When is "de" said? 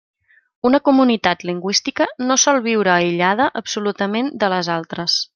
4.45-4.49